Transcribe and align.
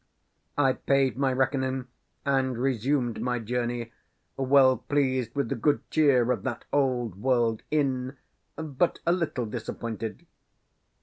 I 0.57 0.73
paid 0.73 1.15
my 1.15 1.31
reckoning, 1.31 1.85
and 2.25 2.57
resumed 2.57 3.21
my 3.21 3.37
journey, 3.37 3.91
well 4.35 4.77
pleased 4.77 5.35
with 5.35 5.49
the 5.49 5.55
good 5.55 5.87
cheer 5.91 6.31
of 6.31 6.41
that 6.41 6.65
old 6.73 7.21
world 7.21 7.61
inn, 7.69 8.17
but 8.57 8.97
a 9.05 9.11
little 9.11 9.45
disappointed. 9.45 10.25